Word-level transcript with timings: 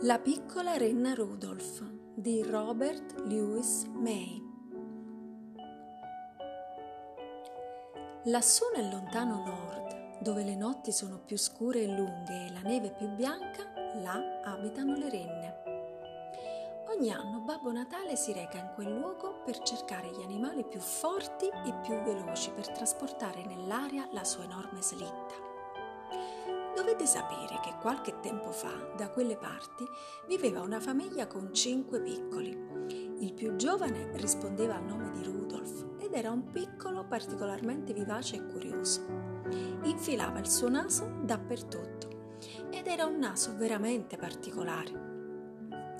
La 0.00 0.18
piccola 0.18 0.76
renna 0.76 1.14
Rudolph 1.14 1.82
di 2.14 2.42
Robert 2.42 3.18
Louis 3.20 3.84
May. 3.94 4.38
Lassù 8.24 8.64
nel 8.76 8.90
lontano 8.90 9.42
nord, 9.42 10.20
dove 10.20 10.44
le 10.44 10.54
notti 10.54 10.92
sono 10.92 11.18
più 11.24 11.38
scure 11.38 11.80
e 11.80 11.86
lunghe 11.86 12.44
e 12.44 12.52
la 12.52 12.60
neve 12.60 12.90
più 12.90 13.08
bianca, 13.08 13.72
là 14.02 14.42
abitano 14.44 14.94
le 14.96 15.08
renne. 15.08 15.62
Ogni 16.94 17.10
anno 17.10 17.40
Babbo 17.40 17.72
Natale 17.72 18.16
si 18.16 18.34
reca 18.34 18.58
in 18.58 18.72
quel 18.74 18.94
luogo 18.94 19.40
per 19.46 19.62
cercare 19.62 20.10
gli 20.10 20.22
animali 20.22 20.62
più 20.62 20.80
forti 20.80 21.46
e 21.46 21.74
più 21.80 21.94
veloci 22.02 22.50
per 22.50 22.68
trasportare 22.68 23.46
nell'aria 23.46 24.06
la 24.12 24.24
sua 24.24 24.44
enorme 24.44 24.82
slitta. 24.82 25.48
Dovete 26.74 27.04
sapere 27.04 27.60
che 27.62 27.74
qualche 27.80 28.20
tempo 28.20 28.52
fa, 28.52 28.72
da 28.96 29.10
quelle 29.10 29.36
parti, 29.36 29.84
viveva 30.26 30.60
una 30.60 30.80
famiglia 30.80 31.26
con 31.26 31.52
cinque 31.52 32.00
piccoli. 32.00 32.56
Il 33.18 33.34
più 33.34 33.56
giovane 33.56 34.10
rispondeva 34.14 34.76
al 34.76 34.84
nome 34.84 35.10
di 35.10 35.22
Rudolf 35.22 35.84
ed 35.98 36.14
era 36.14 36.30
un 36.30 36.50
piccolo 36.50 37.04
particolarmente 37.04 37.92
vivace 37.92 38.36
e 38.36 38.46
curioso. 38.46 39.04
Infilava 39.82 40.38
il 40.38 40.48
suo 40.48 40.68
naso 40.68 41.10
dappertutto 41.22 42.08
ed 42.70 42.86
era 42.86 43.04
un 43.04 43.18
naso 43.18 43.54
veramente 43.56 44.16
particolare. 44.16 45.08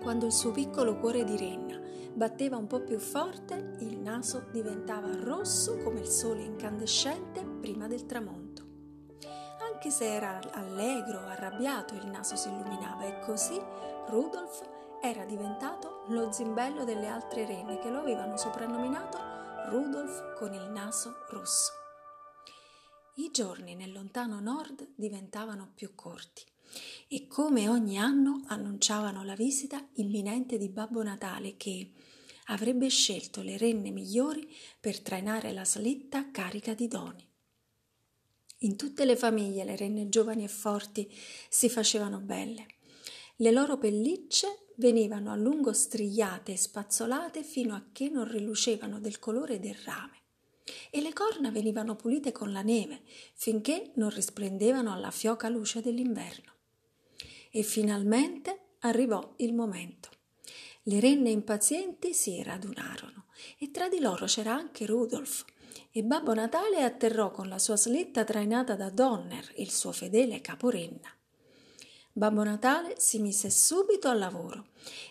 Quando 0.00 0.26
il 0.26 0.32
suo 0.32 0.50
piccolo 0.50 0.98
cuore 0.98 1.24
di 1.24 1.36
renna 1.36 1.80
batteva 2.12 2.56
un 2.56 2.66
po' 2.66 2.80
più 2.80 2.98
forte, 2.98 3.76
il 3.80 3.98
naso 3.98 4.46
diventava 4.50 5.14
rosso 5.20 5.78
come 5.78 6.00
il 6.00 6.08
sole 6.08 6.42
incandescente 6.42 7.44
prima 7.44 7.86
del 7.86 8.06
tramonto. 8.06 8.43
Anche 9.84 9.98
se 9.98 10.14
era 10.14 10.40
allegro 10.52 11.18
arrabbiato, 11.26 11.92
il 11.92 12.06
naso 12.06 12.36
si 12.36 12.48
illuminava 12.48 13.04
e 13.04 13.20
così 13.20 13.60
Rudolf 14.06 14.66
era 15.02 15.26
diventato 15.26 16.04
lo 16.08 16.32
zimbello 16.32 16.84
delle 16.84 17.06
altre 17.06 17.44
renne 17.44 17.78
che 17.80 17.90
lo 17.90 17.98
avevano 17.98 18.38
soprannominato 18.38 19.18
Rudolf 19.68 20.38
con 20.38 20.54
il 20.54 20.70
naso 20.70 21.26
rosso. 21.28 21.72
I 23.16 23.30
giorni 23.30 23.74
nel 23.74 23.92
lontano 23.92 24.40
nord 24.40 24.88
diventavano 24.94 25.72
più 25.74 25.94
corti 25.94 26.44
e 27.06 27.26
come 27.26 27.68
ogni 27.68 27.98
anno 27.98 28.40
annunciavano 28.46 29.22
la 29.22 29.34
visita 29.34 29.86
imminente 29.96 30.56
di 30.56 30.70
Babbo 30.70 31.02
Natale 31.02 31.58
che 31.58 31.92
avrebbe 32.46 32.88
scelto 32.88 33.42
le 33.42 33.58
renne 33.58 33.90
migliori 33.90 34.50
per 34.80 35.02
trainare 35.02 35.52
la 35.52 35.66
slitta 35.66 36.30
carica 36.30 36.72
di 36.72 36.88
doni. 36.88 37.32
In 38.64 38.76
tutte 38.76 39.04
le 39.04 39.14
famiglie 39.14 39.62
le 39.64 39.76
renne 39.76 40.08
giovani 40.08 40.42
e 40.42 40.48
forti 40.48 41.10
si 41.50 41.68
facevano 41.68 42.18
belle. 42.18 42.66
Le 43.36 43.50
loro 43.50 43.76
pellicce 43.76 44.68
venivano 44.76 45.30
a 45.30 45.36
lungo 45.36 45.74
strigliate 45.74 46.52
e 46.52 46.56
spazzolate 46.56 47.42
fino 47.42 47.74
a 47.74 47.84
che 47.92 48.08
non 48.08 48.26
rilucevano 48.26 49.00
del 49.00 49.18
colore 49.18 49.60
del 49.60 49.76
rame 49.84 50.22
e 50.90 51.02
le 51.02 51.12
corna 51.12 51.50
venivano 51.50 51.94
pulite 51.94 52.32
con 52.32 52.52
la 52.52 52.62
neve 52.62 53.02
finché 53.34 53.92
non 53.96 54.08
risplendevano 54.08 54.92
alla 54.92 55.10
fioca 55.10 55.50
luce 55.50 55.82
dell'inverno. 55.82 56.52
E 57.50 57.62
finalmente 57.62 58.76
arrivò 58.80 59.34
il 59.38 59.52
momento. 59.52 60.08
Le 60.84 61.00
renne 61.00 61.28
impazienti 61.28 62.14
si 62.14 62.42
radunarono 62.42 63.26
e 63.58 63.70
tra 63.70 63.90
di 63.90 64.00
loro 64.00 64.24
c'era 64.24 64.54
anche 64.54 64.86
Rudolf, 64.86 65.44
e 65.90 66.02
Babbo 66.02 66.34
Natale 66.34 66.82
atterrò 66.82 67.30
con 67.30 67.48
la 67.48 67.58
sua 67.58 67.76
slitta 67.76 68.24
trainata 68.24 68.74
da 68.74 68.90
Donner, 68.90 69.52
il 69.56 69.70
suo 69.70 69.92
fedele 69.92 70.40
caporenna. 70.40 71.08
Babbo 72.16 72.44
Natale 72.44 72.94
si 72.98 73.18
mise 73.18 73.50
subito 73.50 74.08
al 74.08 74.18
lavoro 74.18 74.66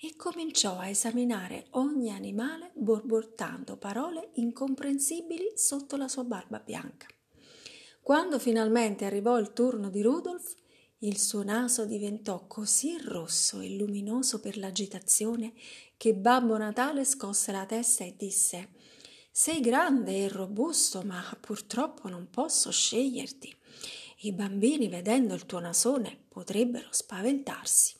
e 0.00 0.16
cominciò 0.16 0.78
a 0.78 0.88
esaminare 0.88 1.66
ogni 1.70 2.10
animale 2.10 2.72
borbottando 2.74 3.76
parole 3.76 4.30
incomprensibili 4.34 5.52
sotto 5.54 5.96
la 5.96 6.08
sua 6.08 6.24
barba 6.24 6.58
bianca. 6.58 7.06
Quando 8.02 8.38
finalmente 8.38 9.04
arrivò 9.04 9.38
il 9.38 9.52
turno 9.52 9.90
di 9.90 10.02
Rudolf, 10.02 10.56
il 11.02 11.18
suo 11.18 11.44
naso 11.44 11.84
diventò 11.84 12.48
così 12.48 12.98
rosso 13.00 13.60
e 13.60 13.76
luminoso 13.76 14.40
per 14.40 14.56
l'agitazione 14.56 15.52
che 15.96 16.14
Babbo 16.14 16.56
Natale 16.56 17.04
scosse 17.04 17.52
la 17.52 17.64
testa 17.64 18.02
e 18.02 18.14
disse 18.16 18.70
sei 19.38 19.60
grande 19.60 20.24
e 20.24 20.28
robusto, 20.28 21.02
ma 21.02 21.22
purtroppo 21.38 22.08
non 22.08 22.28
posso 22.28 22.72
sceglierti. 22.72 23.56
I 24.22 24.32
bambini, 24.32 24.88
vedendo 24.88 25.32
il 25.32 25.46
tuo 25.46 25.60
nasone, 25.60 26.24
potrebbero 26.26 26.88
spaventarsi. 26.90 27.94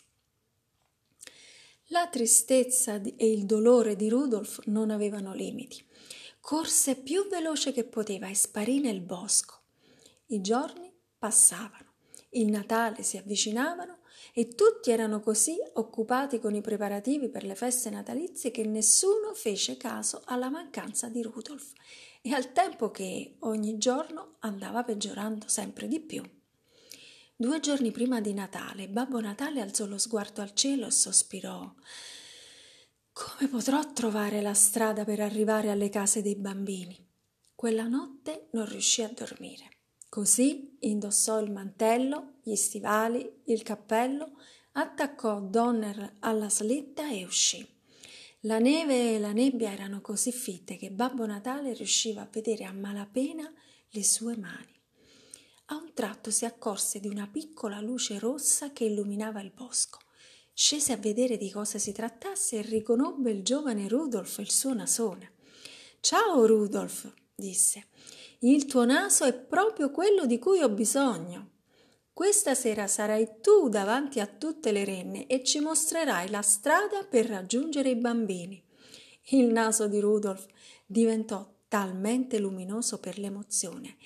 La 1.91 2.09
tristezza 2.09 3.01
e 3.01 3.31
il 3.31 3.47
dolore 3.47 3.95
di 3.95 4.09
Rudolf 4.09 4.65
non 4.65 4.91
avevano 4.91 5.33
limiti. 5.33 5.81
Corse 6.41 6.97
più 6.97 7.29
veloce 7.29 7.71
che 7.71 7.85
poteva 7.85 8.27
e 8.27 8.35
sparì 8.35 8.81
nel 8.81 9.01
bosco. 9.01 9.61
I 10.27 10.41
giorni 10.41 10.93
passavano. 11.17 11.93
Il 12.31 12.49
Natale 12.49 13.05
si 13.05 13.17
avvicinavano 13.17 13.98
e 14.33 14.55
tutti 14.55 14.91
erano 14.91 15.21
così 15.21 15.57
occupati 15.75 16.39
con 16.39 16.55
i 16.55 16.61
preparativi 16.61 17.29
per 17.29 17.45
le 17.45 17.55
feste 17.55 17.91
natalizie 17.91 18.51
che 18.51 18.65
nessuno 18.65 19.35
fece 19.35 19.77
caso 19.77 20.23
alla 20.27 20.49
mancanza 20.51 21.09
di 21.09 21.23
Rudolf 21.23 21.73
e 22.23 22.33
al 22.33 22.53
tempo 22.53 22.91
che 22.91 23.37
ogni 23.41 23.79
giorno 23.79 24.37
andava 24.41 24.85
peggiorando 24.85 25.49
sempre 25.49 25.89
di 25.89 26.01
più. 26.01 26.23
Due 27.37 27.61
giorni 27.61 27.93
prima 27.93 28.21
di 28.21 28.35
Natale, 28.35 28.89
Babbo 28.89 29.21
Natale 29.21 29.61
alzò 29.61 29.87
lo 29.87 29.99
sguardo 29.99 30.41
al 30.41 30.55
cielo 30.55 30.87
e 30.87 30.91
sospirò. 30.91 31.73
Come 33.13 33.49
potrò 33.49 33.93
trovare 33.93 34.43
la 34.43 34.55
strada 34.55 35.05
per 35.05 35.21
arrivare 35.21 35.71
alle 35.71 35.89
case 35.89 36.21
dei 36.21 36.35
bambini? 36.35 36.97
Quella 37.55 37.87
notte 37.87 38.49
non 38.53 38.69
riuscì 38.69 39.03
a 39.03 39.09
dormire. 39.09 39.78
Così 40.09 40.77
indossò 40.81 41.39
il 41.41 41.51
mantello, 41.51 42.35
gli 42.43 42.55
stivali, 42.55 43.41
il 43.45 43.63
cappello, 43.63 44.39
attaccò 44.73 45.41
Donner 45.41 46.17
alla 46.21 46.49
slitta 46.49 47.11
e 47.11 47.25
uscì. 47.25 47.67
La 48.43 48.59
neve 48.59 49.15
e 49.15 49.19
la 49.19 49.33
nebbia 49.33 49.73
erano 49.73 50.01
così 50.01 50.33
fitte 50.33 50.77
che 50.77 50.91
Babbo 50.91 51.27
Natale 51.27 51.75
riusciva 51.75 52.23
a 52.23 52.29
vedere 52.31 52.65
a 52.65 52.73
malapena 52.73 53.53
le 53.91 54.05
sue 54.05 54.37
mani. 54.37 54.81
A 55.67 55.77
un 55.77 55.93
tratto 55.93 56.31
si 56.31 56.47
accorse 56.47 57.01
di 57.01 57.09
una 57.09 57.27
piccola 57.27 57.81
luce 57.81 58.19
rossa 58.19 58.73
che 58.73 58.85
illuminava 58.85 59.41
il 59.43 59.51
bosco. 59.51 59.99
Scese 60.55 60.93
a 60.93 60.97
vedere 60.97 61.37
di 61.37 61.51
cosa 61.51 61.79
si 61.79 61.93
trattasse 61.93 62.57
e 62.57 62.63
riconobbe 62.63 63.31
il 63.31 63.43
giovane 63.43 63.89
Rudolf 63.89 64.39
il 64.39 64.51
suo 64.51 64.73
nasone. 64.73 65.33
Ciao 66.01 66.47
Rudolf, 66.47 67.13
disse. 67.35 67.89
Il 68.43 68.67
tuo 68.67 68.85
naso 68.85 69.25
è 69.25 69.35
proprio 69.35 69.91
quello 69.91 70.25
di 70.25 70.39
cui 70.39 70.63
ho 70.63 70.69
bisogno. 70.69 71.55
Questa 72.13 72.55
sera 72.55 72.87
sarai 72.87 73.41
tu 73.41 73.69
davanti 73.69 74.21
a 74.21 74.29
tutte 74.29 74.71
le 74.71 74.85
renne 74.85 75.27
e 75.27 75.43
ci 75.43 75.59
mostrerai 75.59 76.31
la 76.31 76.43
strada 76.43 77.03
per 77.03 77.27
raggiungere 77.27 77.91
i 77.91 77.97
bambini. 77.97 78.63
Il 79.31 79.47
naso 79.47 79.89
di 79.89 79.99
Rudolf 79.99 80.47
diventò 80.87 81.53
talmente 81.67 82.39
luminoso 82.39 83.01
per 83.01 83.19
l'emozione 83.19 83.97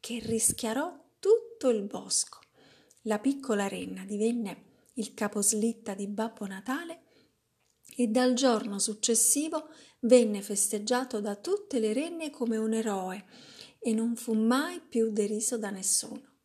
che 0.00 0.18
rischiarò 0.22 0.94
tutto 1.18 1.70
il 1.70 1.82
bosco. 1.82 2.40
La 3.02 3.18
piccola 3.18 3.68
renna 3.68 4.04
divenne 4.04 4.64
il 4.94 5.14
caposlitta 5.14 5.94
di 5.94 6.06
Babbo 6.08 6.46
Natale 6.46 7.04
e 7.96 8.06
dal 8.08 8.34
giorno 8.34 8.78
successivo 8.78 9.70
venne 10.00 10.42
festeggiato 10.42 11.20
da 11.20 11.36
tutte 11.36 11.78
le 11.80 11.94
renne 11.94 12.28
come 12.28 12.58
un 12.58 12.74
eroe 12.74 13.24
e 13.78 13.92
non 13.92 14.16
fu 14.16 14.34
mai 14.34 14.80
più 14.80 15.10
deriso 15.10 15.58
da 15.58 15.70
nessuno. 15.70 16.36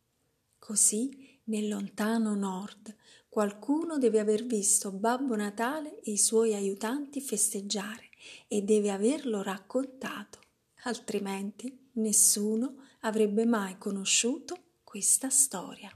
Così, 0.58 1.40
nel 1.44 1.68
lontano 1.68 2.34
nord, 2.34 2.94
qualcuno 3.28 3.98
deve 3.98 4.20
aver 4.20 4.44
visto 4.44 4.92
Babbo 4.92 5.36
Natale 5.36 6.00
e 6.00 6.12
i 6.12 6.18
suoi 6.18 6.54
aiutanti 6.54 7.20
festeggiare 7.20 8.10
e 8.48 8.62
deve 8.62 8.90
averlo 8.90 9.42
raccontato, 9.42 10.38
altrimenti 10.84 11.90
nessuno 11.94 12.76
avrebbe 13.00 13.44
mai 13.44 13.76
conosciuto 13.76 14.56
questa 14.84 15.28
storia. 15.28 15.90